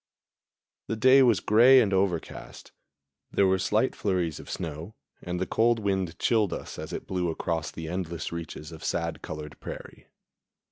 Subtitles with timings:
[0.87, 2.71] The day was gray and overcast.
[3.31, 7.29] There were slight flurries of snow, and the cold wind chilled us as it blew
[7.29, 10.07] across the endless reaches of sad colored prairie.